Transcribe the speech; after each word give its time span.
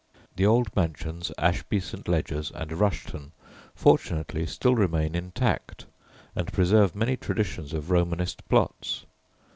The 0.35 0.47
old 0.47 0.75
mansions 0.75 1.31
Ashby 1.37 1.79
St. 1.79 2.07
Ledgers 2.07 2.49
and 2.55 2.71
Rushton 2.73 3.33
fortunately 3.75 4.47
still 4.47 4.73
remain 4.73 5.13
intact 5.13 5.85
and 6.35 6.51
preserve 6.51 6.95
many 6.95 7.15
traditions 7.15 7.71
of 7.71 7.91
Romanist 7.91 8.49
plots. 8.49 9.05